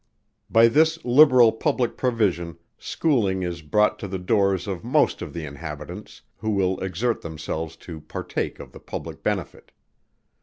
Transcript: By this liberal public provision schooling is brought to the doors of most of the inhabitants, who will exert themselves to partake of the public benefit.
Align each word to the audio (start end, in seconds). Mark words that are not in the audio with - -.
By 0.49 0.67
this 0.67 0.97
liberal 1.05 1.51
public 1.51 1.95
provision 1.95 2.57
schooling 2.79 3.43
is 3.43 3.61
brought 3.61 3.99
to 3.99 4.07
the 4.07 4.17
doors 4.17 4.65
of 4.67 4.83
most 4.83 5.21
of 5.21 5.31
the 5.31 5.45
inhabitants, 5.45 6.23
who 6.37 6.49
will 6.49 6.79
exert 6.79 7.21
themselves 7.21 7.75
to 7.85 8.01
partake 8.01 8.59
of 8.59 8.71
the 8.71 8.79
public 8.79 9.21
benefit. 9.21 9.71